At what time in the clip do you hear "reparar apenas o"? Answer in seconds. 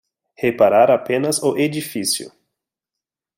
0.35-1.55